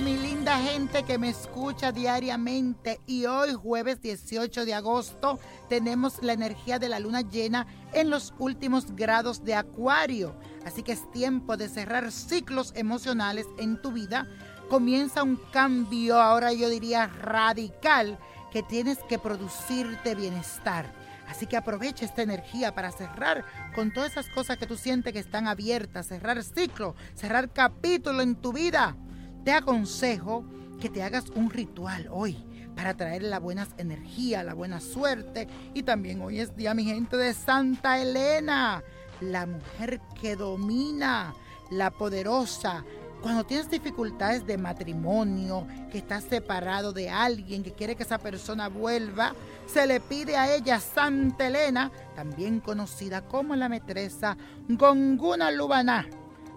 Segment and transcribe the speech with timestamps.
[0.00, 3.00] mi linda gente que me escucha diariamente.
[3.06, 5.38] Y hoy, jueves 18 de agosto,
[5.70, 10.36] tenemos la energía de la luna llena en los últimos grados de Acuario.
[10.66, 14.26] Así que es tiempo de cerrar ciclos emocionales en tu vida.
[14.68, 18.18] Comienza un cambio, ahora yo diría radical,
[18.52, 20.92] que tienes que producirte bienestar.
[21.28, 25.18] Así que aprovecha esta energía para cerrar con todas esas cosas que tú sientes que
[25.18, 28.96] están abiertas, cerrar ciclo, cerrar capítulo en tu vida.
[29.44, 30.44] Te aconsejo
[30.80, 32.36] que te hagas un ritual hoy
[32.76, 35.48] para traer la buena energía, la buena suerte.
[35.74, 38.82] Y también hoy es día, mi gente, de Santa Elena,
[39.20, 41.34] la mujer que domina,
[41.70, 42.84] la poderosa,
[43.22, 48.68] cuando tienes dificultades de matrimonio, que estás separado de alguien, que quiere que esa persona
[48.68, 49.32] vuelva,
[49.66, 54.36] se le pide a ella Santa Elena, también conocida como la metresa
[54.68, 56.08] Gonguna Lubaná.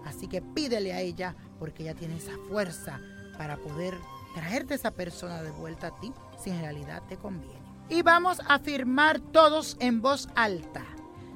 [0.05, 2.99] Así que pídele a ella porque ella tiene esa fuerza
[3.37, 3.95] para poder
[4.33, 6.11] traerte esa persona de vuelta a ti
[6.41, 7.65] si en realidad te conviene.
[7.89, 10.83] Y vamos a afirmar todos en voz alta.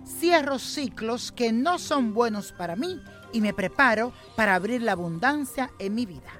[0.05, 2.99] Cierro ciclos que no son buenos para mí
[3.31, 6.31] y me preparo para abrir la abundancia en mi vida.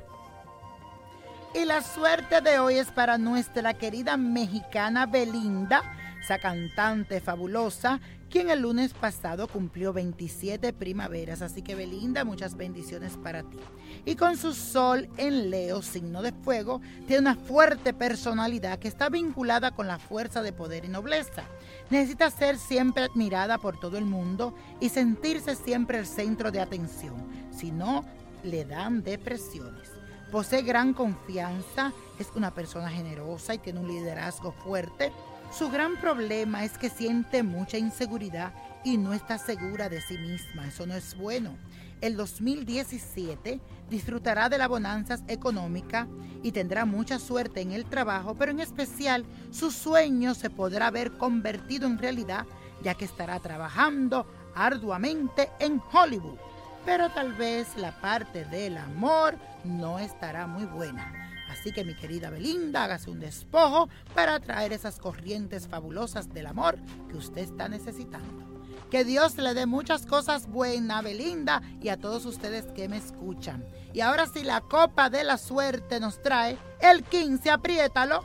[1.54, 5.82] Y la suerte de hoy es para nuestra querida mexicana Belinda,
[6.22, 11.42] esa cantante fabulosa, quien el lunes pasado cumplió 27 primaveras.
[11.42, 13.58] Así que Belinda, muchas bendiciones para ti.
[14.06, 19.10] Y con su sol en Leo, signo de fuego, tiene una fuerte personalidad que está
[19.10, 21.44] vinculada con la fuerza de poder y nobleza.
[21.90, 27.16] Necesita ser siempre admirada por todo el mundo y sentirse siempre el centro de atención.
[27.52, 28.06] Si no,
[28.44, 29.90] le dan depresiones.
[30.32, 35.12] Posee gran confianza, es una persona generosa y tiene un liderazgo fuerte
[35.52, 40.68] su gran problema es que siente mucha inseguridad y no está segura de sí misma.
[40.68, 41.58] Eso no es bueno.
[42.02, 43.60] El 2017
[43.90, 46.08] disfrutará de la bonanza económica
[46.44, 51.12] y tendrá mucha suerte en el trabajo, pero en especial su sueño se podrá ver
[51.14, 52.46] convertido en realidad
[52.82, 54.26] ya que estará trabajando
[54.56, 56.38] arduamente en Hollywood.
[56.86, 61.30] Pero tal vez la parte del amor no estará muy buena.
[61.50, 66.78] Así que mi querida Belinda, hágase un despojo para traer esas corrientes fabulosas del amor
[67.10, 68.50] que usted está necesitando.
[68.90, 73.64] Que Dios le dé muchas cosas buenas, Belinda, y a todos ustedes que me escuchan.
[73.94, 78.24] Y ahora sí, la copa de la suerte nos trae el 15, apriétalo.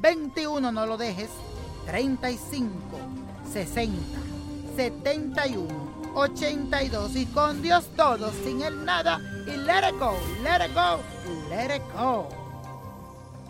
[0.00, 1.30] 21, no lo dejes.
[1.86, 2.70] 35,
[3.52, 3.96] 60,
[4.76, 5.66] 71,
[6.14, 7.16] 82.
[7.16, 9.20] Y con Dios todo, sin el nada.
[9.46, 11.00] Y let it go, let it go,
[11.48, 12.45] let it go.